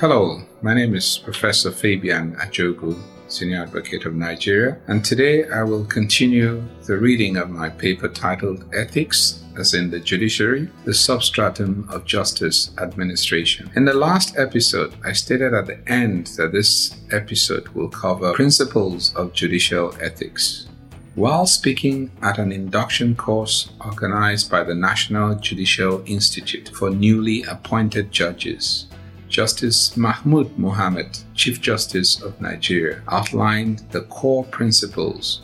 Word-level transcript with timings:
Hello, 0.00 0.40
my 0.62 0.72
name 0.72 0.94
is 0.94 1.18
Professor 1.18 1.70
Fabian 1.70 2.34
Ajogwu, 2.36 2.98
Senior 3.28 3.64
Advocate 3.64 4.06
of 4.06 4.14
Nigeria, 4.14 4.78
and 4.86 5.04
today 5.04 5.46
I 5.50 5.62
will 5.62 5.84
continue 5.84 6.64
the 6.86 6.96
reading 6.96 7.36
of 7.36 7.50
my 7.50 7.68
paper 7.68 8.08
titled 8.08 8.64
Ethics 8.74 9.44
as 9.58 9.74
in 9.74 9.90
the 9.90 10.00
Judiciary, 10.00 10.70
the 10.86 10.94
Substratum 10.94 11.86
of 11.90 12.06
Justice 12.06 12.70
Administration. 12.78 13.70
In 13.76 13.84
the 13.84 13.92
last 13.92 14.38
episode, 14.38 14.94
I 15.04 15.12
stated 15.12 15.52
at 15.52 15.66
the 15.66 15.86
end 15.86 16.28
that 16.38 16.52
this 16.52 16.96
episode 17.12 17.68
will 17.68 17.90
cover 17.90 18.32
principles 18.32 19.14
of 19.14 19.34
judicial 19.34 19.94
ethics. 20.00 20.66
While 21.14 21.44
speaking 21.44 22.10
at 22.22 22.38
an 22.38 22.52
induction 22.52 23.16
course 23.16 23.68
organized 23.84 24.50
by 24.50 24.64
the 24.64 24.74
National 24.74 25.34
Judicial 25.34 26.02
Institute 26.06 26.70
for 26.70 26.88
newly 26.88 27.42
appointed 27.42 28.10
judges, 28.10 28.86
Justice 29.30 29.96
Mahmood 29.96 30.58
Mohammed, 30.58 31.16
Chief 31.34 31.60
Justice 31.60 32.20
of 32.20 32.40
Nigeria, 32.40 33.00
outlined 33.08 33.78
the 33.92 34.02
core 34.02 34.44
principles 34.44 35.42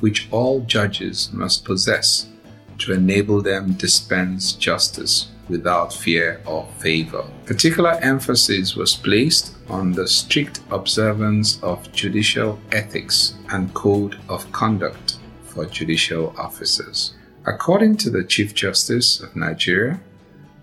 which 0.00 0.28
all 0.30 0.60
judges 0.60 1.32
must 1.32 1.64
possess 1.64 2.28
to 2.78 2.92
enable 2.92 3.40
them 3.40 3.72
dispense 3.74 4.52
justice 4.52 5.28
without 5.48 5.92
fear 5.92 6.40
or 6.44 6.66
favor. 6.78 7.24
Particular 7.46 7.92
emphasis 8.02 8.76
was 8.76 8.96
placed 8.96 9.54
on 9.68 9.92
the 9.92 10.06
strict 10.08 10.60
observance 10.70 11.62
of 11.62 11.90
judicial 11.92 12.58
ethics 12.72 13.34
and 13.50 13.72
code 13.74 14.18
of 14.28 14.50
conduct 14.52 15.18
for 15.44 15.64
judicial 15.66 16.34
officers. 16.38 17.14
According 17.46 17.96
to 17.98 18.10
the 18.10 18.24
Chief 18.24 18.54
Justice 18.54 19.20
of 19.20 19.34
Nigeria, 19.36 20.00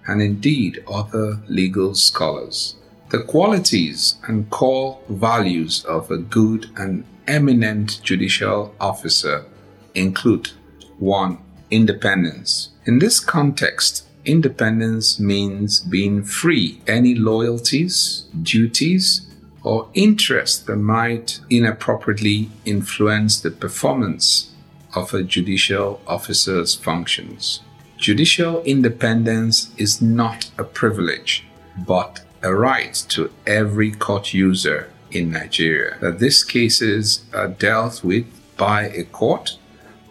and 0.10 0.22
indeed 0.22 0.84
other 0.92 1.40
legal 1.48 1.94
scholars. 1.94 2.76
The 3.10 3.24
qualities 3.24 4.16
and 4.28 4.50
core 4.50 5.00
values 5.08 5.86
of 5.86 6.10
a 6.10 6.18
good 6.18 6.70
and 6.76 7.06
eminent 7.28 8.02
judicial 8.04 8.74
officer 8.80 9.46
include 9.94 10.52
1. 10.98 11.38
Independence. 11.72 12.70
In 12.86 12.98
this 12.98 13.20
context, 13.20 14.06
independence 14.26 15.20
means 15.20 15.80
being 15.82 16.24
free 16.24 16.82
any 16.88 17.14
loyalties, 17.14 18.26
duties, 18.42 19.28
or 19.64 19.90
interests 19.94 20.58
that 20.58 20.78
might 20.78 21.40
inappropriately 21.50 22.50
influence 22.66 23.40
the 23.40 23.52
performance 23.52 24.52
of 24.96 25.14
a 25.14 25.22
judicial 25.22 26.02
officer's 26.08 26.74
functions. 26.74 27.62
Judicial 28.00 28.64
independence 28.64 29.72
is 29.78 30.02
not 30.02 30.52
a 30.58 30.64
privilege, 30.64 31.44
but 31.78 32.22
a 32.42 32.56
right 32.56 32.94
to 33.10 33.30
every 33.46 33.92
court 33.92 34.34
user 34.34 34.90
in 35.12 35.32
Nigeria. 35.32 35.98
That 36.00 36.20
these 36.20 36.42
cases 36.46 37.26
are 37.34 37.50
dealt 37.50 38.02
with 38.02 38.26
by 38.56 38.84
a 38.84 39.04
court 39.04 39.58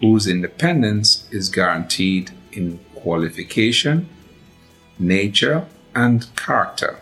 whose 0.01 0.27
independence 0.27 1.27
is 1.31 1.49
guaranteed 1.49 2.29
in 2.51 2.79
qualification, 2.93 4.07
nature, 4.99 5.65
and 5.95 6.27
character. 6.35 6.99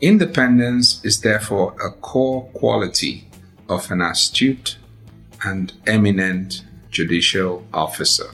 Independence 0.00 1.04
is 1.04 1.22
therefore 1.22 1.74
a 1.84 1.90
core 1.90 2.44
quality 2.54 3.26
of 3.68 3.90
an 3.90 4.00
astute 4.00 4.78
and 5.42 5.72
eminent 5.88 6.62
judicial 6.92 7.66
officer. 7.74 8.30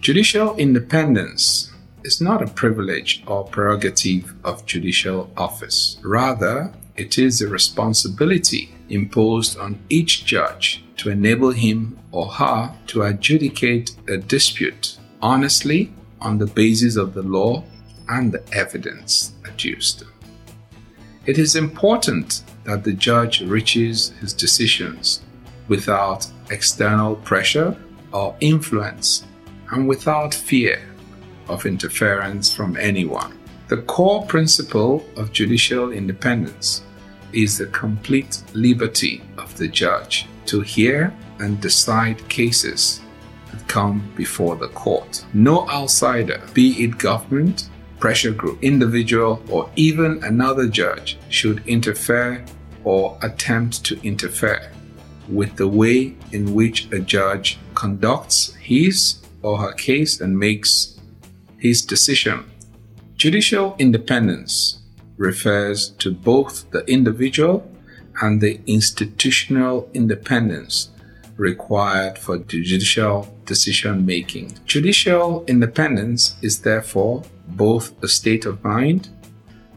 Judicial 0.00 0.56
independence 0.56 1.70
is 2.04 2.22
not 2.22 2.40
a 2.40 2.46
privilege 2.46 3.22
or 3.26 3.44
prerogative 3.44 4.32
of 4.44 4.64
judicial 4.64 5.30
office. 5.36 5.98
Rather, 6.02 6.72
it 6.96 7.18
is 7.18 7.42
a 7.42 7.48
responsibility 7.48 8.74
imposed 8.88 9.58
on 9.58 9.78
each 9.90 10.24
judge 10.24 10.82
to 10.96 11.10
enable 11.10 11.50
him 11.50 11.98
or 12.12 12.28
her 12.28 12.74
to 12.86 13.02
adjudicate 13.02 13.94
a 14.08 14.16
dispute 14.16 14.96
honestly 15.20 15.92
on 16.22 16.38
the 16.38 16.46
basis 16.46 16.96
of 16.96 17.12
the 17.12 17.22
law 17.22 17.62
and 18.08 18.32
the 18.32 18.42
evidence 18.54 19.34
adduced. 19.44 20.04
It 21.26 21.38
is 21.38 21.56
important 21.56 22.42
that 22.64 22.84
the 22.84 22.94
judge 22.94 23.42
reaches 23.42 24.14
his 24.20 24.32
decisions 24.32 25.20
without 25.68 26.26
external 26.48 27.16
pressure 27.16 27.76
or 28.12 28.34
influence 28.40 29.24
and 29.70 29.88
without 29.88 30.34
fear 30.34 30.80
of 31.48 31.66
interference 31.66 32.54
from 32.54 32.76
anyone. 32.76 33.36
The 33.68 33.82
core 33.82 34.24
principle 34.26 35.04
of 35.16 35.32
judicial 35.32 35.92
independence 35.92 36.82
is 37.32 37.58
the 37.58 37.66
complete 37.66 38.42
liberty 38.52 39.22
of 39.38 39.56
the 39.56 39.68
judge 39.68 40.26
to 40.46 40.60
hear 40.60 41.14
and 41.38 41.60
decide 41.60 42.28
cases 42.28 43.00
that 43.50 43.66
come 43.68 44.10
before 44.16 44.56
the 44.56 44.68
court. 44.68 45.24
No 45.32 45.68
outsider, 45.68 46.42
be 46.52 46.82
it 46.84 46.98
government, 46.98 47.68
pressure 48.00 48.32
group, 48.32 48.62
individual, 48.62 49.42
or 49.48 49.70
even 49.76 50.22
another 50.24 50.66
judge, 50.66 51.18
should 51.28 51.64
interfere 51.66 52.44
or 52.82 53.18
attempt 53.22 53.84
to 53.84 54.00
interfere 54.02 54.72
with 55.28 55.54
the 55.56 55.68
way 55.68 56.16
in 56.32 56.54
which 56.54 56.90
a 56.92 56.98
judge 56.98 57.58
conducts 57.74 58.54
his 58.54 59.20
or 59.42 59.58
her 59.58 59.72
case 59.72 60.20
and 60.20 60.38
makes 60.38 60.98
his 61.58 61.82
decision. 61.82 62.50
Judicial 63.16 63.76
independence 63.78 64.80
refers 65.16 65.90
to 65.90 66.10
both 66.10 66.70
the 66.70 66.84
individual 66.86 67.70
and 68.22 68.40
the 68.40 68.60
institutional 68.66 69.90
independence 69.92 70.90
required 71.36 72.18
for 72.18 72.38
judicial 72.38 73.34
decision 73.46 74.04
making. 74.04 74.58
Judicial 74.66 75.44
independence 75.46 76.36
is 76.42 76.60
therefore 76.60 77.22
both 77.48 77.92
a 78.02 78.08
state 78.08 78.44
of 78.44 78.62
mind 78.62 79.08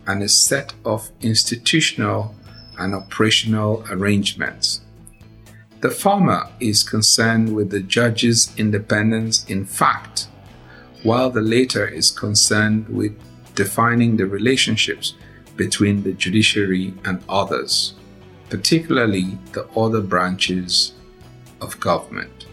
and 0.08 0.22
a 0.22 0.30
set 0.30 0.74
of 0.84 1.10
institutional 1.22 2.36
and 2.78 2.94
operational 2.94 3.86
arrangements. 3.90 4.82
The 5.84 5.92
former 5.92 6.48
is 6.62 6.82
concerned 6.82 7.54
with 7.54 7.70
the 7.70 7.82
judge's 7.82 8.54
independence 8.56 9.44
in 9.50 9.66
fact, 9.66 10.30
while 11.04 11.30
the 11.30 11.42
latter 11.42 11.86
is 11.86 12.10
concerned 12.10 12.88
with 12.88 13.12
defining 13.54 14.16
the 14.16 14.26
relationships 14.26 15.16
between 15.58 16.04
the 16.04 16.14
judiciary 16.14 16.94
and 17.04 17.22
others, 17.28 17.96
particularly 18.50 19.38
the 19.52 19.68
other 19.76 20.00
branches 20.00 20.94
of 21.60 21.78
government, 21.82 22.46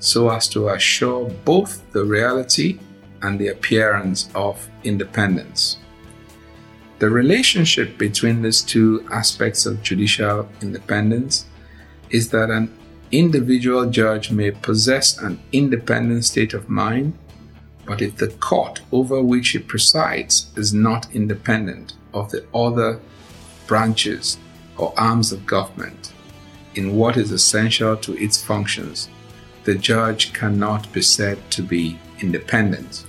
so 0.00 0.28
as 0.28 0.48
to 0.48 0.70
assure 0.70 1.30
both 1.44 1.88
the 1.92 2.04
reality 2.04 2.80
and 3.22 3.38
the 3.38 3.46
appearance 3.46 4.28
of 4.34 4.68
independence. 4.82 5.76
The 6.98 7.10
relationship 7.10 7.96
between 7.96 8.42
these 8.42 8.62
two 8.62 9.06
aspects 9.12 9.66
of 9.66 9.84
judicial 9.84 10.48
independence 10.60 11.46
is 12.16 12.30
that 12.30 12.50
an 12.50 12.66
individual 13.12 13.84
judge 13.90 14.30
may 14.30 14.50
possess 14.50 15.18
an 15.18 15.38
independent 15.52 16.24
state 16.24 16.54
of 16.54 16.66
mind, 16.66 17.12
but 17.84 18.00
if 18.00 18.16
the 18.16 18.28
court 18.48 18.80
over 18.90 19.22
which 19.22 19.50
he 19.50 19.58
presides 19.58 20.50
is 20.56 20.72
not 20.72 21.14
independent 21.14 21.92
of 22.14 22.30
the 22.30 22.42
other 22.54 22.98
branches 23.66 24.38
or 24.78 24.98
arms 24.98 25.30
of 25.30 25.44
government 25.44 26.14
in 26.74 26.96
what 26.96 27.18
is 27.18 27.30
essential 27.32 27.94
to 27.98 28.16
its 28.16 28.42
functions, 28.42 29.10
the 29.64 29.74
judge 29.74 30.32
cannot 30.32 30.90
be 30.94 31.02
said 31.02 31.38
to 31.50 31.62
be 31.62 31.98
independent. 32.20 33.04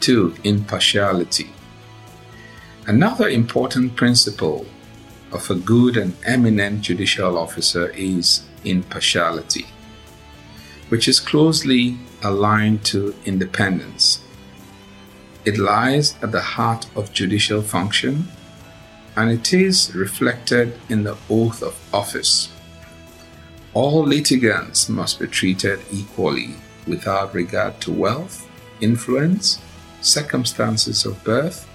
2. 0.00 0.34
Impartiality. 0.44 1.50
Another 2.86 3.28
important 3.28 3.96
principle 3.96 4.66
of 5.34 5.50
a 5.50 5.54
good 5.56 5.96
and 5.96 6.14
eminent 6.24 6.80
judicial 6.80 7.36
officer 7.36 7.88
is 7.90 8.44
impartiality, 8.64 9.66
which 10.88 11.08
is 11.08 11.20
closely 11.20 11.98
aligned 12.22 12.84
to 12.84 13.14
independence. 13.26 14.20
It 15.44 15.58
lies 15.58 16.14
at 16.22 16.32
the 16.32 16.40
heart 16.40 16.86
of 16.96 17.12
judicial 17.12 17.60
function 17.60 18.28
and 19.16 19.30
it 19.30 19.52
is 19.52 19.94
reflected 19.94 20.78
in 20.88 21.02
the 21.02 21.16
oath 21.28 21.62
of 21.62 21.76
office. 21.92 22.50
All 23.74 24.04
litigants 24.04 24.88
must 24.88 25.18
be 25.18 25.26
treated 25.26 25.80
equally 25.92 26.54
without 26.86 27.34
regard 27.34 27.80
to 27.82 27.92
wealth, 27.92 28.48
influence, 28.80 29.60
circumstances 30.00 31.04
of 31.04 31.22
birth, 31.24 31.68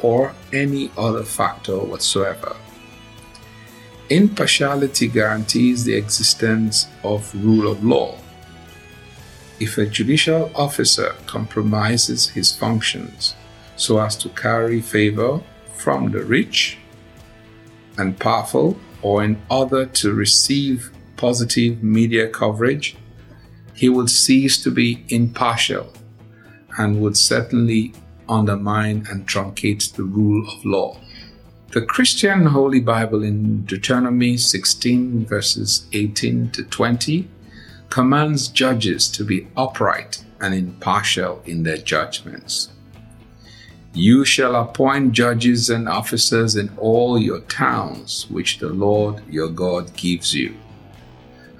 or 0.00 0.34
any 0.52 0.90
other 0.96 1.24
factor 1.24 1.78
whatsoever. 1.78 2.56
Impartiality 4.10 5.08
guarantees 5.08 5.84
the 5.84 5.94
existence 5.94 6.88
of 7.02 7.34
rule 7.34 7.70
of 7.70 7.82
law. 7.82 8.16
If 9.58 9.78
a 9.78 9.86
judicial 9.86 10.50
officer 10.54 11.14
compromises 11.26 12.28
his 12.28 12.54
functions 12.54 13.34
so 13.76 13.98
as 13.98 14.14
to 14.16 14.28
carry 14.28 14.82
favor 14.82 15.40
from 15.74 16.12
the 16.12 16.22
rich 16.22 16.78
and 17.96 18.18
powerful, 18.18 18.76
or 19.00 19.24
in 19.24 19.40
order 19.50 19.86
to 19.86 20.12
receive 20.12 20.90
positive 21.16 21.82
media 21.82 22.28
coverage, 22.28 22.96
he 23.74 23.88
would 23.88 24.10
cease 24.10 24.62
to 24.62 24.70
be 24.70 25.04
impartial 25.08 25.92
and 26.76 27.00
would 27.00 27.16
certainly 27.16 27.92
undermine 28.28 29.06
and 29.10 29.26
truncate 29.26 29.94
the 29.94 30.02
rule 30.02 30.46
of 30.48 30.64
law. 30.64 30.98
The 31.70 31.82
Christian 31.82 32.46
Holy 32.46 32.78
Bible 32.78 33.24
in 33.24 33.64
Deuteronomy 33.64 34.36
16, 34.36 35.26
verses 35.26 35.86
18 35.92 36.50
to 36.50 36.62
20, 36.62 37.28
commands 37.90 38.48
judges 38.48 39.08
to 39.08 39.24
be 39.24 39.48
upright 39.56 40.24
and 40.40 40.54
impartial 40.54 41.42
in 41.46 41.64
their 41.64 41.78
judgments. 41.78 42.68
You 43.92 44.24
shall 44.24 44.54
appoint 44.54 45.12
judges 45.12 45.70
and 45.70 45.88
officers 45.88 46.54
in 46.54 46.70
all 46.78 47.18
your 47.18 47.40
towns, 47.40 48.26
which 48.30 48.58
the 48.58 48.68
Lord 48.68 49.22
your 49.28 49.48
God 49.48 49.94
gives 49.96 50.34
you, 50.34 50.54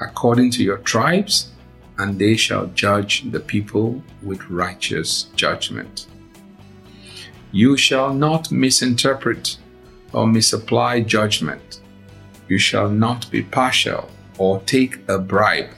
according 0.00 0.50
to 0.52 0.62
your 0.62 0.78
tribes, 0.78 1.50
and 1.98 2.18
they 2.18 2.36
shall 2.36 2.66
judge 2.68 3.30
the 3.30 3.40
people 3.40 4.02
with 4.22 4.50
righteous 4.50 5.24
judgment. 5.34 6.06
You 7.50 7.76
shall 7.76 8.12
not 8.12 8.50
misinterpret 8.50 9.58
or 10.14 10.26
misapply 10.26 11.00
judgment. 11.00 11.80
You 12.48 12.58
shall 12.58 12.88
not 12.88 13.30
be 13.30 13.42
partial 13.42 14.08
or 14.38 14.60
take 14.60 15.00
a 15.08 15.18
bribe, 15.18 15.70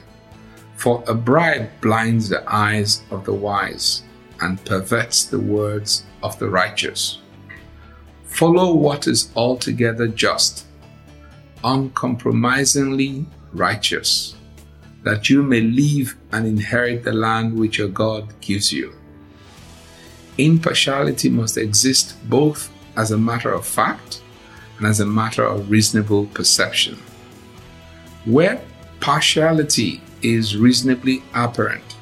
for 0.75 1.03
a 1.07 1.13
bribe 1.13 1.69
blinds 1.81 2.29
the 2.29 2.43
eyes 2.47 3.03
of 3.11 3.25
the 3.25 3.33
wise 3.33 4.03
and 4.41 4.63
perverts 4.65 5.25
the 5.25 5.39
words 5.39 6.03
of 6.23 6.37
the 6.39 6.49
righteous. 6.49 7.19
Follow 8.25 8.73
what 8.75 9.07
is 9.07 9.31
altogether 9.35 10.07
just, 10.07 10.65
uncompromisingly 11.63 13.25
righteous, 13.53 14.35
that 15.03 15.29
you 15.29 15.41
may 15.41 15.61
live 15.61 16.15
and 16.31 16.45
inherit 16.45 17.03
the 17.03 17.13
land 17.13 17.57
which 17.57 17.77
your 17.79 17.87
God 17.87 18.39
gives 18.41 18.71
you. 18.71 18.93
Impartiality 20.37 21.29
must 21.29 21.57
exist 21.57 22.15
both 22.29 22.69
as 22.95 23.11
a 23.11 23.17
matter 23.17 23.51
of 23.51 23.65
fact 23.65 24.21
and 24.77 24.87
as 24.87 24.99
a 24.99 25.05
matter 25.05 25.43
of 25.43 25.69
reasonable 25.69 26.27
perception. 26.27 26.97
Where 28.25 28.61
partiality 28.99 30.01
is 30.21 30.57
reasonably 30.57 31.23
apparent, 31.33 31.95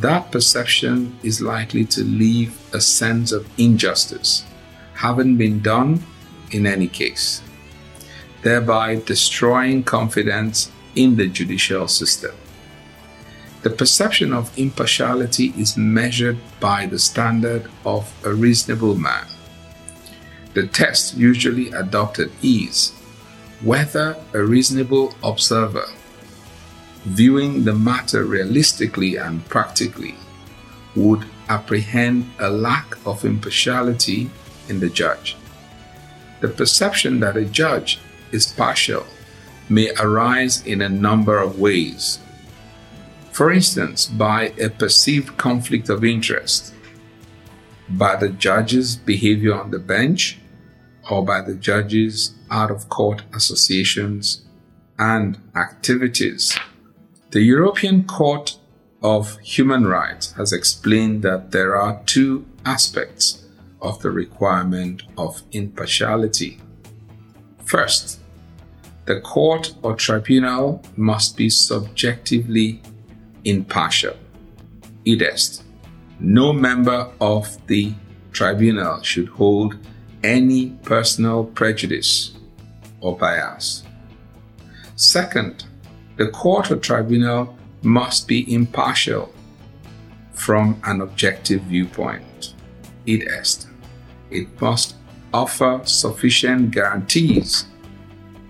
that 0.00 0.30
perception 0.30 1.18
is 1.22 1.40
likely 1.40 1.84
to 1.86 2.02
leave 2.04 2.58
a 2.74 2.80
sense 2.80 3.32
of 3.32 3.48
injustice 3.58 4.44
having 4.94 5.36
been 5.36 5.60
done 5.60 6.02
in 6.50 6.66
any 6.66 6.88
case, 6.88 7.42
thereby 8.42 8.96
destroying 9.06 9.82
confidence 9.82 10.70
in 10.94 11.16
the 11.16 11.28
judicial 11.28 11.86
system. 11.88 12.34
The 13.62 13.70
perception 13.70 14.32
of 14.32 14.56
impartiality 14.58 15.52
is 15.58 15.76
measured 15.76 16.38
by 16.60 16.86
the 16.86 16.98
standard 16.98 17.68
of 17.84 18.12
a 18.24 18.32
reasonable 18.32 18.94
man. 18.94 19.26
The 20.56 20.66
test 20.66 21.18
usually 21.18 21.70
adopted 21.70 22.32
is 22.42 22.92
whether 23.60 24.16
a 24.32 24.42
reasonable 24.42 25.14
observer 25.22 25.86
viewing 27.06 27.64
the 27.64 27.72
matter 27.74 28.24
realistically 28.24 29.16
and 29.16 29.44
practically, 29.48 30.16
would 30.96 31.24
apprehend 31.48 32.28
a 32.40 32.50
lack 32.50 32.96
of 33.06 33.24
impartiality 33.24 34.28
in 34.68 34.80
the 34.80 34.88
judge. 34.88 35.36
The 36.40 36.48
perception 36.48 37.20
that 37.20 37.36
a 37.36 37.44
judge 37.44 38.00
is 38.32 38.46
partial 38.46 39.06
may 39.68 39.92
arise 40.00 40.66
in 40.66 40.82
a 40.82 40.88
number 40.88 41.38
of 41.38 41.60
ways. 41.60 42.18
For 43.30 43.52
instance, 43.52 44.06
by 44.06 44.52
a 44.58 44.68
perceived 44.70 45.36
conflict 45.36 45.88
of 45.88 46.04
interest, 46.04 46.74
by 47.88 48.16
the 48.16 48.30
judge's 48.30 48.96
behavior 48.96 49.54
on 49.54 49.70
the 49.70 49.78
bench, 49.78 50.38
or 51.10 51.24
by 51.24 51.40
the 51.40 51.54
judge's 51.54 52.34
out 52.50 52.70
of 52.70 52.88
court 52.88 53.22
associations 53.32 54.42
and 54.98 55.38
activities 55.54 56.58
the 57.36 57.42
European 57.42 58.04
Court 58.04 58.56
of 59.02 59.38
Human 59.40 59.84
Rights 59.86 60.32
has 60.38 60.52
explained 60.52 61.22
that 61.22 61.50
there 61.50 61.76
are 61.76 62.00
two 62.06 62.46
aspects 62.64 63.44
of 63.82 64.00
the 64.00 64.10
requirement 64.10 65.02
of 65.18 65.42
impartiality. 65.52 66.58
First, 67.64 68.20
the 69.04 69.20
court 69.20 69.74
or 69.82 69.96
tribunal 69.96 70.82
must 70.96 71.36
be 71.36 71.50
subjectively 71.50 72.80
impartial. 73.44 74.16
Id 75.04 75.22
est, 75.22 75.62
no 76.20 76.52
member 76.52 77.10
of 77.20 77.58
the 77.66 77.92
tribunal 78.32 79.02
should 79.02 79.28
hold 79.28 79.76
any 80.26 80.70
personal 80.82 81.44
prejudice 81.44 82.32
or 83.00 83.16
bias. 83.16 83.84
Second, 84.96 85.64
the 86.16 86.28
court 86.28 86.70
or 86.70 86.76
tribunal 86.76 87.56
must 87.82 88.26
be 88.26 88.52
impartial 88.52 89.32
from 90.32 90.80
an 90.84 91.00
objective 91.00 91.62
viewpoint. 91.62 92.54
Est. 93.06 93.68
It 94.30 94.60
must 94.60 94.96
offer 95.32 95.80
sufficient 95.84 96.72
guarantees 96.72 97.66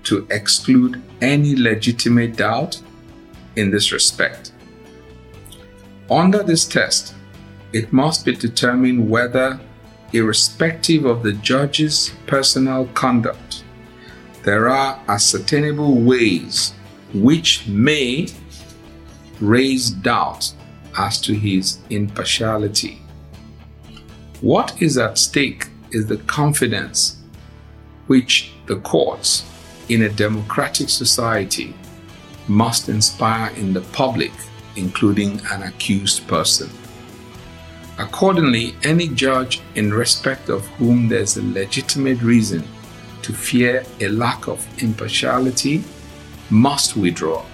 to 0.05 0.27
exclude 0.31 1.03
any 1.21 1.55
legitimate 1.57 2.37
doubt 2.37 2.81
in 3.57 3.71
this 3.71 3.93
respect. 3.93 4.53
Under 6.11 6.43
this 6.43 6.65
test, 6.65 7.15
it 7.73 7.93
must 7.93 8.25
be 8.25 8.35
determined 8.35 9.11
whether, 9.11 9.61
irrespective 10.17 11.05
of 11.05 11.23
the 11.23 11.33
judge's 11.33 12.13
personal 12.27 12.87
conduct, 12.95 13.65
there 14.43 14.69
are 14.69 15.01
ascertainable 15.09 15.97
ways 15.97 16.73
which 17.13 17.67
may 17.67 18.29
raise 19.41 19.91
doubt 19.91 20.53
as 20.99 21.21
to 21.21 21.35
his 21.35 21.79
impartiality. 21.91 23.03
What 24.41 24.81
is 24.81 24.99
at 24.99 25.19
stake 25.19 25.69
is 25.91 26.07
the 26.07 26.19
confidence 26.19 27.19
which 28.07 28.53
the 28.67 28.77
courts 28.77 29.45
in 29.89 30.03
a 30.03 30.09
democratic 30.09 30.89
society 30.89 31.75
must 32.49 32.89
inspire 32.89 33.53
in 33.57 33.73
the 33.73 33.81
public, 33.93 34.33
including 34.77 35.41
an 35.51 35.63
accused 35.63 36.27
person. 36.29 36.71
Accordingly, 37.99 38.75
any 38.83 39.09
judge 39.09 39.63
in 39.75 39.93
respect 39.93 40.49
of 40.51 40.67
whom 40.79 41.09
there's 41.09 41.37
a 41.37 41.43
legitimate 41.43 42.21
reason 42.21 42.63
to 43.23 43.33
fear 43.33 43.85
a 44.01 44.09
lack 44.09 44.49
of 44.49 44.67
impartiality 44.83 45.83
must 46.51 46.97
withdraw. 46.97 47.45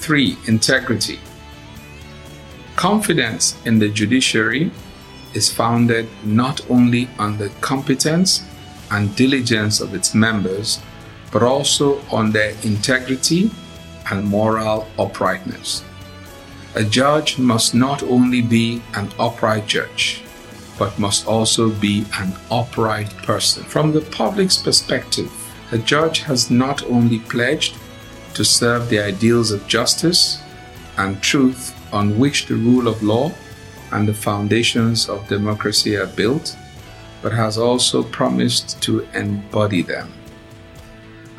3. 0.00 0.36
Integrity. 0.46 1.18
Confidence 2.74 3.56
in 3.64 3.78
the 3.78 3.88
judiciary 3.88 4.70
is 5.34 5.52
founded 5.52 6.08
not 6.24 6.60
only 6.70 7.08
on 7.18 7.38
the 7.38 7.48
competence 7.60 8.44
and 8.90 9.14
diligence 9.16 9.80
of 9.80 9.94
its 9.94 10.14
members, 10.14 10.80
but 11.30 11.42
also 11.42 12.00
on 12.10 12.32
their 12.32 12.54
integrity 12.62 13.50
and 14.10 14.24
moral 14.24 14.88
uprightness. 14.98 15.84
A 16.78 16.84
judge 16.84 17.38
must 17.38 17.74
not 17.74 18.04
only 18.04 18.40
be 18.40 18.80
an 18.94 19.10
upright 19.18 19.66
judge, 19.66 20.22
but 20.78 20.96
must 20.96 21.26
also 21.26 21.70
be 21.70 22.06
an 22.20 22.32
upright 22.52 23.10
person. 23.24 23.64
From 23.64 23.90
the 23.90 24.00
public's 24.00 24.58
perspective, 24.58 25.28
a 25.72 25.78
judge 25.78 26.20
has 26.20 26.52
not 26.52 26.84
only 26.84 27.18
pledged 27.18 27.76
to 28.34 28.44
serve 28.44 28.88
the 28.88 29.00
ideals 29.00 29.50
of 29.50 29.66
justice 29.66 30.40
and 30.96 31.20
truth 31.20 31.74
on 31.92 32.16
which 32.16 32.46
the 32.46 32.54
rule 32.54 32.86
of 32.86 33.02
law 33.02 33.32
and 33.90 34.06
the 34.06 34.14
foundations 34.14 35.08
of 35.08 35.26
democracy 35.26 35.96
are 35.96 36.06
built, 36.06 36.56
but 37.22 37.32
has 37.32 37.58
also 37.58 38.04
promised 38.04 38.80
to 38.82 39.00
embody 39.14 39.82
them. 39.82 40.12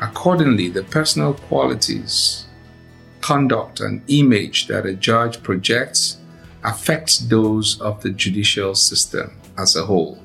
Accordingly, 0.02 0.68
the 0.68 0.82
personal 0.82 1.32
qualities, 1.32 2.44
conduct, 3.20 3.80
and 3.80 4.02
image 4.08 4.66
that 4.66 4.86
a 4.86 4.94
judge 4.94 5.42
projects 5.42 6.18
affects 6.64 7.18
those 7.18 7.80
of 7.80 8.02
the 8.02 8.10
judicial 8.10 8.74
system 8.74 9.32
as 9.58 9.76
a 9.76 9.86
whole, 9.86 10.22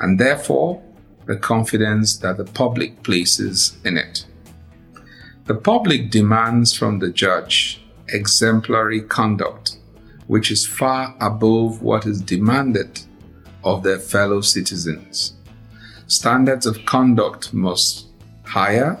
and 0.00 0.18
therefore 0.18 0.82
the 1.26 1.36
confidence 1.36 2.16
that 2.18 2.36
the 2.36 2.44
public 2.44 3.02
places 3.02 3.76
in 3.84 3.96
it. 3.96 4.26
The 5.46 5.54
public 5.54 6.10
demands 6.10 6.76
from 6.76 6.98
the 6.98 7.10
judge 7.10 7.84
exemplary 8.08 9.00
conduct, 9.02 9.78
which 10.26 10.50
is 10.50 10.66
far 10.66 11.14
above 11.20 11.82
what 11.82 12.06
is 12.06 12.20
demanded 12.20 13.00
of 13.64 13.82
their 13.82 13.98
fellow 13.98 14.40
citizens. 14.40 15.34
standards 16.06 16.66
of 16.66 16.84
conduct 16.84 17.54
must 17.54 18.08
higher 18.44 19.00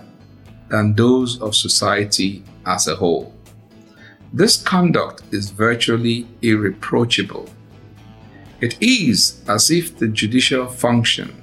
than 0.68 0.94
those 0.94 1.38
of 1.42 1.54
society 1.54 2.42
as 2.66 2.86
a 2.86 2.96
whole. 2.96 3.34
This 4.32 4.56
conduct 4.56 5.22
is 5.30 5.50
virtually 5.50 6.26
irreproachable. 6.40 7.50
It 8.60 8.80
is 8.80 9.42
as 9.48 9.70
if 9.70 9.98
the 9.98 10.08
judicial 10.08 10.66
function, 10.68 11.42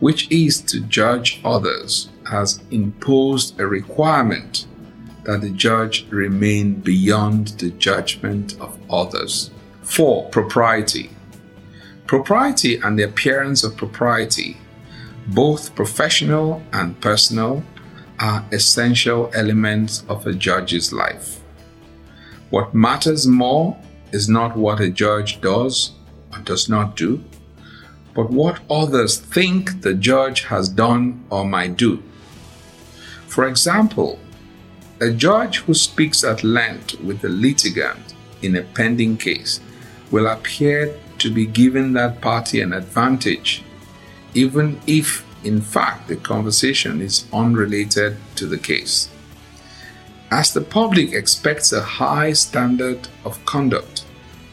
which 0.00 0.30
is 0.30 0.60
to 0.62 0.80
judge 0.80 1.40
others, 1.44 2.08
has 2.30 2.60
imposed 2.70 3.60
a 3.60 3.66
requirement 3.66 4.66
that 5.24 5.42
the 5.42 5.50
judge 5.50 6.06
remain 6.10 6.74
beyond 6.74 7.48
the 7.58 7.70
judgment 7.70 8.58
of 8.60 8.78
others. 8.90 9.50
4. 9.82 10.30
Propriety. 10.30 11.10
Propriety 12.06 12.76
and 12.78 12.98
the 12.98 13.02
appearance 13.02 13.62
of 13.62 13.76
propriety, 13.76 14.56
both 15.26 15.74
professional 15.74 16.62
and 16.72 16.98
personal, 17.00 17.62
are 18.20 18.44
essential 18.52 19.30
elements 19.34 20.04
of 20.08 20.26
a 20.26 20.32
judge's 20.32 20.92
life. 20.92 21.40
What 22.50 22.74
matters 22.74 23.26
more 23.26 23.76
is 24.12 24.28
not 24.28 24.56
what 24.56 24.80
a 24.80 24.90
judge 24.90 25.40
does 25.40 25.92
or 26.32 26.38
does 26.40 26.68
not 26.68 26.96
do, 26.96 27.22
but 28.14 28.30
what 28.30 28.60
others 28.70 29.18
think 29.18 29.82
the 29.82 29.94
judge 29.94 30.44
has 30.44 30.68
done 30.68 31.24
or 31.30 31.44
might 31.44 31.76
do. 31.76 32.02
For 33.26 33.46
example, 33.46 34.18
a 35.00 35.10
judge 35.10 35.58
who 35.58 35.74
speaks 35.74 36.24
at 36.24 36.42
length 36.42 36.98
with 37.00 37.20
the 37.20 37.28
litigant 37.28 38.14
in 38.42 38.56
a 38.56 38.62
pending 38.62 39.16
case 39.16 39.60
will 40.10 40.26
appear 40.26 40.94
to 41.18 41.30
be 41.30 41.46
giving 41.46 41.92
that 41.92 42.20
party 42.20 42.60
an 42.60 42.72
advantage, 42.72 43.62
even 44.34 44.80
if 44.86 45.24
in 45.48 45.62
fact 45.62 46.08
the 46.08 46.16
conversation 46.16 47.00
is 47.00 47.24
unrelated 47.32 48.16
to 48.36 48.44
the 48.46 48.58
case. 48.58 49.08
As 50.30 50.52
the 50.52 50.60
public 50.60 51.12
expects 51.12 51.72
a 51.72 51.80
high 51.80 52.34
standard 52.34 53.08
of 53.24 53.42
conduct 53.46 54.04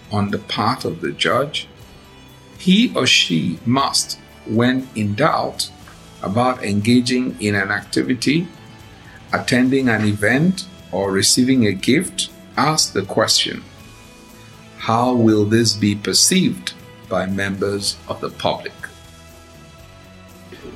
on 0.09 0.31
the 0.31 0.39
part 0.39 0.85
of 0.85 1.01
the 1.01 1.11
judge, 1.11 1.67
he 2.57 2.95
or 2.95 3.05
she 3.05 3.59
must, 3.65 4.17
when 4.45 4.87
in 4.95 5.15
doubt 5.15 5.69
about 6.23 6.63
engaging 6.63 7.35
in 7.41 7.55
an 7.55 7.71
activity, 7.71 8.47
attending 9.33 9.89
an 9.89 10.05
event, 10.05 10.65
or 10.93 11.11
receiving 11.11 11.65
a 11.65 11.73
gift, 11.73 12.29
ask 12.55 12.93
the 12.93 13.03
question 13.17 13.63
How 14.87 15.13
will 15.13 15.43
this 15.43 15.73
be 15.73 15.93
perceived 15.93 16.73
by 17.09 17.25
members 17.25 17.97
of 18.07 18.21
the 18.21 18.29
public? 18.29 18.84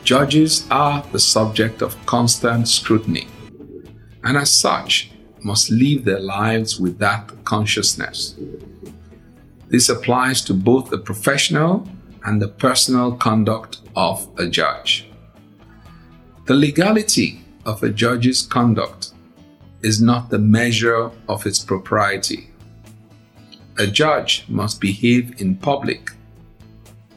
Judges 0.04 0.66
are 0.72 1.04
the 1.12 1.20
subject 1.20 1.82
of 1.82 2.04
constant 2.06 2.68
scrutiny, 2.68 3.28
and 4.24 4.38
as 4.38 4.52
such, 4.52 5.12
must 5.44 5.70
live 5.70 6.06
their 6.06 6.20
lives 6.20 6.80
with 6.80 6.98
that 7.00 7.32
consciousness. 7.46 8.36
This 9.68 9.90
applies 9.90 10.42
to 10.46 10.54
both 10.54 10.90
the 10.90 10.98
professional 10.98 11.88
and 12.26 12.42
the 12.42 12.48
personal 12.48 13.16
conduct 13.16 13.80
of 13.96 14.28
a 14.38 14.48
judge. 14.48 15.08
The 16.46 16.56
legality 16.56 17.42
of 17.66 17.84
a 17.84 17.90
judge's 17.90 18.42
conduct 18.42 19.14
is 19.82 20.02
not 20.02 20.30
the 20.30 20.40
measure 20.40 21.12
of 21.28 21.46
its 21.46 21.60
propriety. 21.60 22.50
A 23.78 23.88
judge 23.88 24.46
must 24.50 24.82
behave 24.82 25.40
in 25.40 25.56
public 25.56 26.12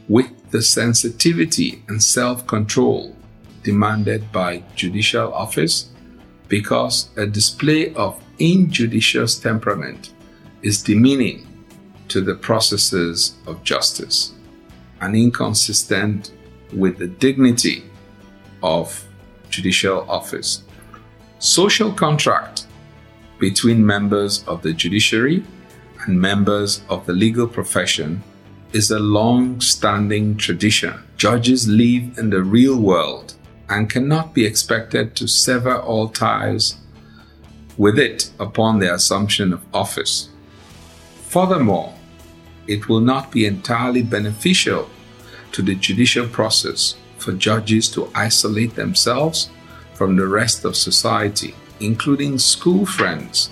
with 0.07 0.29
the 0.53 0.61
sensitivity 0.61 1.81
and 1.87 2.01
self 2.01 2.45
control 2.45 3.15
demanded 3.63 4.31
by 4.31 4.61
judicial 4.75 5.33
office 5.33 5.89
because 6.47 7.09
a 7.17 7.25
display 7.25 7.91
of 7.95 8.21
injudicious 8.37 9.39
temperament 9.39 10.13
is 10.61 10.83
demeaning 10.83 11.47
to 12.07 12.21
the 12.21 12.35
processes 12.35 13.33
of 13.47 13.63
justice 13.63 14.33
and 15.01 15.15
inconsistent 15.15 16.31
with 16.71 16.99
the 16.99 17.07
dignity 17.07 17.83
of 18.61 19.07
judicial 19.49 20.07
office. 20.07 20.61
Social 21.39 21.91
contract 21.91 22.67
between 23.39 23.83
members 23.83 24.43
of 24.43 24.61
the 24.61 24.71
judiciary 24.71 25.43
and 26.05 26.21
members 26.21 26.83
of 26.89 27.07
the 27.07 27.13
legal 27.13 27.47
profession 27.47 28.21
is 28.73 28.89
a 28.89 28.99
long 28.99 29.61
standing 29.61 30.35
tradition. 30.35 30.93
Judges 31.15 31.67
live 31.67 32.17
in 32.17 32.31
the 32.31 32.41
real 32.41 32.79
world 32.79 33.35
and 33.69 33.89
cannot 33.89 34.33
be 34.33 34.45
expected 34.45 35.15
to 35.15 35.27
sever 35.27 35.77
all 35.77 36.09
ties 36.09 36.77
with 37.77 37.99
it 37.99 38.31
upon 38.39 38.79
their 38.79 38.95
assumption 38.95 39.53
of 39.53 39.63
office. 39.73 40.29
Furthermore, 41.27 41.93
it 42.67 42.89
will 42.89 42.99
not 42.99 43.31
be 43.31 43.45
entirely 43.45 44.01
beneficial 44.01 44.89
to 45.51 45.61
the 45.61 45.75
judicial 45.75 46.27
process 46.27 46.95
for 47.17 47.33
judges 47.33 47.89
to 47.89 48.09
isolate 48.15 48.75
themselves 48.75 49.49
from 49.93 50.15
the 50.15 50.27
rest 50.27 50.65
of 50.65 50.75
society, 50.75 51.53
including 51.79 52.37
school 52.39 52.85
friends, 52.85 53.49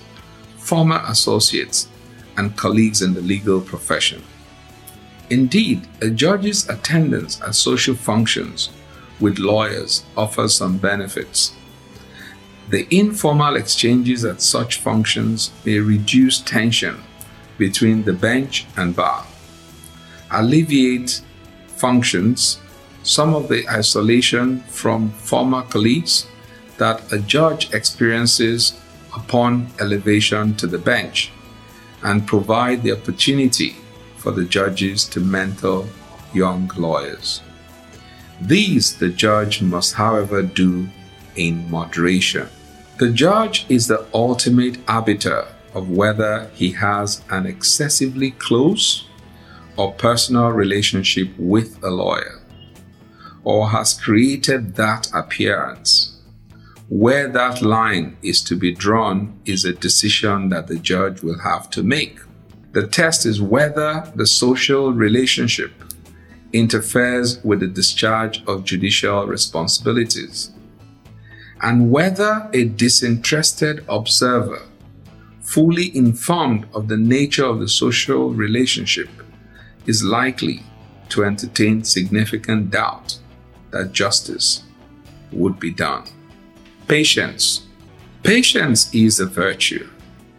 former 0.58 1.02
associates, 1.06 1.88
and 2.36 2.56
colleagues 2.56 3.02
in 3.02 3.14
the 3.14 3.20
legal 3.20 3.60
profession. 3.60 4.22
Indeed, 5.32 5.88
a 6.02 6.10
judge's 6.10 6.68
attendance 6.68 7.40
at 7.40 7.54
social 7.54 7.94
functions 7.94 8.68
with 9.18 9.38
lawyers 9.38 10.04
offers 10.14 10.54
some 10.54 10.76
benefits. 10.76 11.54
The 12.68 12.86
informal 12.90 13.56
exchanges 13.56 14.26
at 14.26 14.42
such 14.42 14.76
functions 14.76 15.50
may 15.64 15.78
reduce 15.78 16.40
tension 16.40 17.02
between 17.56 18.02
the 18.02 18.12
bench 18.12 18.66
and 18.76 18.94
bar, 18.94 19.24
alleviate 20.30 21.22
functions 21.66 22.58
some 23.02 23.34
of 23.34 23.48
the 23.48 23.66
isolation 23.70 24.60
from 24.64 25.12
former 25.12 25.62
colleagues 25.62 26.26
that 26.76 27.10
a 27.10 27.18
judge 27.20 27.72
experiences 27.72 28.78
upon 29.16 29.68
elevation 29.80 30.54
to 30.56 30.66
the 30.66 30.82
bench, 30.92 31.32
and 32.02 32.26
provide 32.26 32.82
the 32.82 32.92
opportunity 32.92 33.76
for 34.22 34.30
the 34.30 34.44
judges 34.44 35.04
to 35.08 35.20
mentor 35.20 35.86
young 36.32 36.70
lawyers. 36.76 37.42
These 38.40 38.96
the 38.96 39.08
judge 39.08 39.60
must, 39.62 39.94
however, 39.94 40.42
do 40.42 40.88
in 41.36 41.70
moderation. 41.70 42.48
The 42.98 43.10
judge 43.10 43.66
is 43.68 43.86
the 43.86 44.06
ultimate 44.14 44.78
arbiter 44.88 45.46
of 45.74 45.90
whether 45.90 46.50
he 46.54 46.72
has 46.72 47.22
an 47.30 47.46
excessively 47.46 48.32
close 48.32 49.06
or 49.76 49.92
personal 49.92 50.50
relationship 50.50 51.28
with 51.38 51.82
a 51.82 51.90
lawyer 51.90 52.40
or 53.44 53.70
has 53.70 54.00
created 54.00 54.76
that 54.76 55.10
appearance. 55.14 56.20
Where 56.88 57.28
that 57.28 57.62
line 57.62 58.18
is 58.22 58.42
to 58.42 58.54
be 58.54 58.72
drawn 58.72 59.40
is 59.44 59.64
a 59.64 59.72
decision 59.72 60.50
that 60.50 60.66
the 60.66 60.78
judge 60.78 61.22
will 61.22 61.38
have 61.38 61.70
to 61.70 61.82
make. 61.82 62.20
The 62.72 62.86
test 62.86 63.26
is 63.26 63.40
whether 63.40 64.10
the 64.14 64.26
social 64.26 64.92
relationship 64.94 65.72
interferes 66.54 67.42
with 67.44 67.60
the 67.60 67.66
discharge 67.66 68.42
of 68.46 68.64
judicial 68.64 69.26
responsibilities 69.26 70.52
and 71.60 71.90
whether 71.90 72.48
a 72.54 72.64
disinterested 72.64 73.84
observer, 73.88 74.62
fully 75.42 75.94
informed 75.94 76.66
of 76.72 76.88
the 76.88 76.96
nature 76.96 77.44
of 77.44 77.60
the 77.60 77.68
social 77.68 78.30
relationship, 78.30 79.10
is 79.86 80.02
likely 80.02 80.62
to 81.10 81.24
entertain 81.24 81.84
significant 81.84 82.70
doubt 82.70 83.18
that 83.70 83.92
justice 83.92 84.62
would 85.30 85.60
be 85.60 85.70
done. 85.70 86.04
Patience. 86.88 87.66
Patience 88.22 88.92
is 88.94 89.20
a 89.20 89.26
virtue 89.26 89.88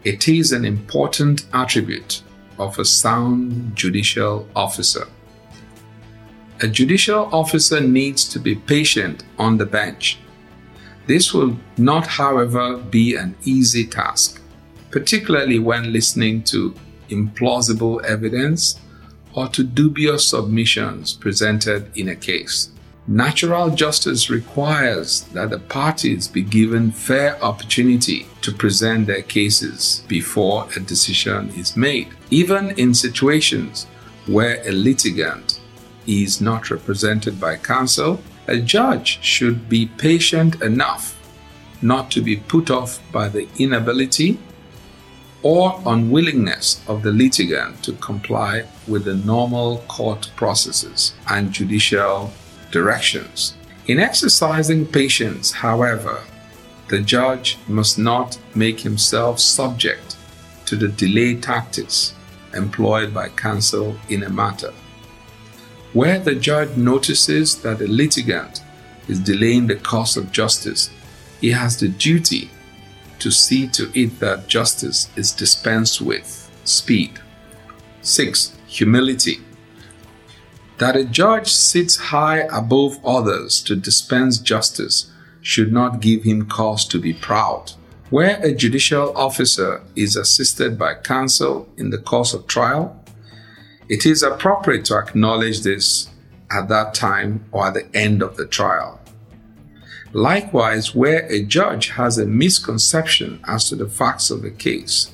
it 0.04 0.28
is 0.28 0.52
an 0.52 0.66
important 0.66 1.46
attribute 1.54 2.23
of 2.58 2.80
a 2.80 2.86
sound 2.86 3.76
judicial 3.76 4.48
officer. 4.56 5.08
A 6.62 6.68
judicial 6.68 7.30
officer 7.34 7.82
needs 7.82 8.28
to 8.30 8.40
be 8.40 8.56
patient 8.56 9.24
on 9.38 9.58
the 9.58 9.66
bench. 9.66 10.20
This 11.08 11.34
will 11.34 11.58
not, 11.78 12.08
however, 12.08 12.78
be 12.78 13.16
an 13.16 13.36
easy 13.44 13.86
task, 13.86 14.42
particularly 14.92 15.60
when 15.60 15.92
listening 15.92 16.44
to 16.44 16.74
implausible 17.10 18.04
evidence 18.06 18.80
or 19.34 19.48
to 19.50 19.64
dubious 19.64 20.30
submissions 20.30 21.14
presented 21.14 21.96
in 21.98 22.08
a 22.08 22.16
case. 22.16 22.70
Natural 23.06 23.70
justice 23.70 24.30
requires 24.30 25.24
that 25.34 25.50
the 25.50 25.60
parties 25.60 26.30
be 26.30 26.42
given 26.42 26.90
fair 26.90 27.42
opportunity 27.44 28.28
to 28.40 28.54
present 28.54 29.08
their 29.08 29.22
cases 29.22 30.06
before 30.08 30.70
a 30.78 30.80
decision 30.80 31.50
is 31.50 31.76
made, 31.76 32.08
even 32.30 32.70
in 32.72 32.94
situations 32.94 33.88
where 34.26 34.66
a 34.66 34.72
litigant 34.72 35.60
is 36.08 36.40
not 36.40 36.72
represented 36.72 37.42
by 37.42 37.58
counsel. 37.58 38.22
A 38.48 38.60
judge 38.60 39.22
should 39.22 39.68
be 39.68 39.86
patient 39.86 40.62
enough 40.62 41.20
not 41.82 42.10
to 42.12 42.22
be 42.22 42.38
put 42.38 42.72
off 42.72 43.02
by 43.12 43.28
the 43.28 43.50
inability 43.58 44.40
or 45.42 45.82
unwillingness 45.86 46.82
of 46.88 47.04
the 47.04 47.12
litigant 47.12 47.84
to 47.84 47.92
comply 47.94 48.66
with 48.88 49.04
the 49.04 49.16
normal 49.16 49.80
court 49.90 50.32
processes 50.38 51.14
and 51.30 51.52
judicial 51.52 52.32
directions. 52.74 53.56
In 53.86 54.00
exercising 54.00 54.86
patience, 54.86 55.52
however, 55.52 56.24
the 56.90 57.00
judge 57.00 57.58
must 57.68 58.00
not 58.00 58.38
make 58.56 58.80
himself 58.80 59.40
subject 59.40 60.18
to 60.66 60.76
the 60.76 60.88
delay 60.88 61.36
tactics 61.36 62.16
employed 62.54 63.14
by 63.14 63.30
counsel 63.30 63.96
in 64.10 64.24
a 64.24 64.30
matter. 64.30 64.74
Where 65.94 66.20
the 66.20 66.36
judge 66.36 66.76
notices 66.76 67.62
that 67.62 67.78
the 67.78 67.88
litigant 67.88 68.64
is 69.08 69.20
delaying 69.20 69.68
the 69.68 69.76
course 69.76 70.18
of 70.18 70.32
justice, 70.32 70.90
he 71.42 71.52
has 71.52 71.80
the 71.80 71.90
duty 71.90 72.50
to 73.20 73.30
see 73.30 73.68
to 73.68 73.92
it 73.94 74.20
that 74.20 74.48
justice 74.48 75.10
is 75.16 75.32
dispensed 75.32 76.02
with. 76.02 76.28
Speed. 76.64 77.20
6. 78.02 78.58
Humility. 78.68 79.40
That 80.78 80.96
a 80.96 81.06
judge 81.06 81.54
sits 81.54 81.96
high 81.96 82.40
above 82.52 83.00
others 83.06 83.62
to 83.64 83.76
dispense 83.76 84.38
justice 84.40 85.12
should 85.42 85.72
not 85.72 86.00
give 86.00 86.24
him 86.24 86.48
cause 86.48 86.86
to 86.88 87.00
be 87.00 87.14
proud. 87.14 87.74
Where 88.10 88.40
a 88.44 88.54
judicial 88.54 89.16
officer 89.16 89.84
is 89.96 90.16
assisted 90.16 90.78
by 90.78 90.96
counsel 90.96 91.68
in 91.78 91.90
the 91.90 91.98
course 91.98 92.34
of 92.34 92.48
trial, 92.48 93.04
it 93.90 94.06
is 94.06 94.24
appropriate 94.24 94.86
to 94.86 94.98
acknowledge 94.98 95.62
this 95.62 96.10
at 96.52 96.70
that 96.70 96.94
time 96.94 97.46
or 97.52 97.68
at 97.68 97.74
the 97.74 97.96
end 97.96 98.22
of 98.22 98.38
the 98.38 98.46
trial. 98.46 99.00
Likewise, 100.14 100.94
where 100.94 101.26
a 101.32 101.44
judge 101.44 101.90
has 101.90 102.18
a 102.18 102.26
misconception 102.26 103.40
as 103.48 103.68
to 103.70 103.76
the 103.76 103.90
facts 103.90 104.30
of 104.30 104.46
a 104.46 104.52
case, 104.52 105.12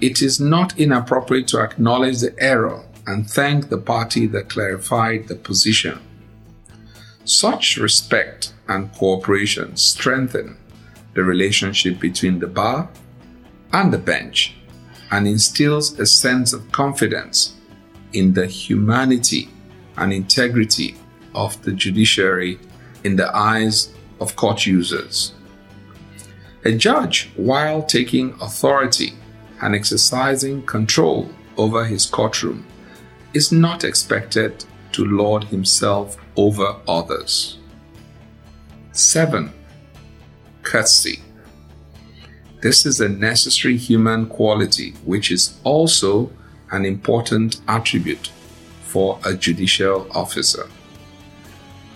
it 0.00 0.20
is 0.20 0.40
not 0.40 0.76
inappropriate 0.76 1.46
to 1.48 1.60
acknowledge 1.60 2.20
the 2.20 2.34
error 2.42 2.84
and 3.06 3.28
thank 3.28 3.68
the 3.68 3.78
party 3.78 4.26
that 4.26 4.48
clarified 4.48 5.28
the 5.28 5.34
position. 5.34 6.00
Such 7.24 7.76
respect 7.76 8.52
and 8.68 8.92
cooperation 8.94 9.76
strengthen 9.76 10.56
the 11.14 11.22
relationship 11.22 12.00
between 12.00 12.38
the 12.38 12.46
bar 12.46 12.88
and 13.72 13.92
the 13.92 13.98
bench 13.98 14.54
and 15.10 15.28
instills 15.28 15.98
a 15.98 16.06
sense 16.06 16.52
of 16.52 16.72
confidence 16.72 17.54
in 18.12 18.32
the 18.32 18.46
humanity 18.46 19.48
and 19.96 20.12
integrity 20.12 20.96
of 21.34 21.60
the 21.62 21.72
judiciary 21.72 22.58
in 23.04 23.16
the 23.16 23.34
eyes 23.36 23.92
of 24.20 24.36
court 24.36 24.66
users. 24.66 25.34
A 26.64 26.72
judge, 26.72 27.30
while 27.36 27.82
taking 27.82 28.32
authority 28.40 29.14
and 29.60 29.74
exercising 29.74 30.64
control 30.64 31.28
over 31.56 31.84
his 31.84 32.06
courtroom, 32.06 32.64
is 33.34 33.52
not 33.52 33.84
expected 33.84 34.64
to 34.92 35.04
lord 35.04 35.44
himself 35.44 36.16
over 36.36 36.76
others. 36.86 37.58
7. 38.92 39.52
Courtesy. 40.62 41.22
This 42.60 42.86
is 42.86 43.00
a 43.00 43.08
necessary 43.08 43.76
human 43.76 44.26
quality 44.26 44.92
which 45.04 45.30
is 45.30 45.58
also 45.64 46.30
an 46.70 46.84
important 46.84 47.60
attribute 47.68 48.30
for 48.84 49.18
a 49.24 49.34
judicial 49.34 50.06
officer. 50.12 50.68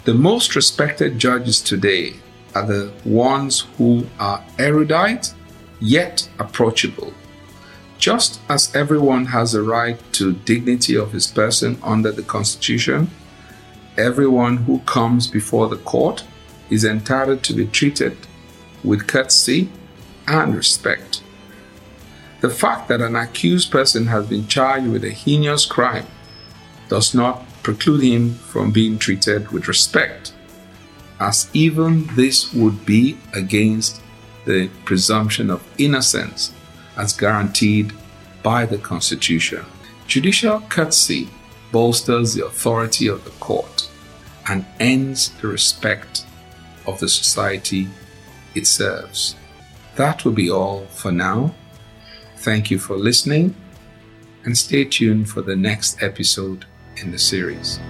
The 0.05 0.15
most 0.15 0.57
respected 0.57 1.19
judges 1.19 1.61
today 1.61 2.15
are 2.55 2.67
the 2.67 2.93
ones 3.05 3.67
who 3.77 4.07
are 4.19 4.43
erudite 4.59 5.35
yet 5.81 6.29
approachable. 6.39 7.13
Just 7.99 8.41
as 8.49 8.75
everyone 8.75 9.27
has 9.27 9.55
a 9.55 9.63
right 9.63 10.01
to 10.13 10.33
dignity 10.33 10.97
of 10.97 11.13
his 11.13 11.27
person 11.27 11.79
under 11.83 12.13
the 12.13 12.23
Constitution, 12.23 13.11
everyone 13.97 14.59
who 14.59 14.81
comes 14.81 15.27
before 15.27 15.69
the 15.69 15.77
court 15.77 16.25
is 16.71 16.85
entitled 16.85 17.43
to 17.45 17.55
be 17.55 17.67
treated 17.67 18.17
with 18.85 19.07
courtesy 19.07 19.71
and 20.27 20.55
respect. 20.55 21.23
The 22.41 22.51
fact 22.51 22.89
that 22.89 23.01
an 23.01 23.17
accused 23.17 23.71
person 23.71 24.07
has 24.07 24.27
been 24.27 24.47
charged 24.47 24.89
with 24.89 25.05
a 25.05 25.11
heinous 25.11 25.65
crime 25.65 26.07
does 26.89 27.15
not 27.15 27.45
preclude 27.63 28.03
him 28.03 28.35
from 28.35 28.71
being 28.71 28.99
treated 28.99 29.51
with 29.51 29.69
respect, 29.69 30.33
as 31.19 31.49
even 31.53 32.07
this 32.15 32.53
would 32.53 32.85
be 32.85 33.17
against 33.33 34.01
the 34.45 34.69
presumption 34.85 35.51
of 35.51 35.67
innocence 35.79 36.53
as 36.97 37.13
guaranteed 37.13 37.93
by 38.43 38.67
the 38.67 38.79
Constitution. 38.79 39.65
Judicial 40.07 40.61
courtesy 40.69 41.29
bolsters 41.73 42.35
the 42.35 42.47
authority 42.47 43.09
of 43.09 43.25
the 43.25 43.31
court 43.33 43.91
and 44.49 44.65
ends 44.79 45.31
the 45.41 45.49
respect 45.49 46.25
of 46.87 47.01
the 47.01 47.09
society 47.09 47.89
it 48.55 48.67
serves. 48.67 49.35
That 49.97 50.25
will 50.25 50.33
be 50.33 50.51
all 50.51 50.87
for 50.87 51.11
now. 51.11 51.55
Thank 52.37 52.71
you 52.71 52.79
for 52.79 52.97
listening 52.97 53.55
and 54.45 54.57
stay 54.57 54.85
tuned 54.85 55.29
for 55.29 55.43
the 55.43 55.57
next 55.57 56.03
episode 56.03 56.65
in 56.97 57.11
the 57.11 57.19
series. 57.19 57.81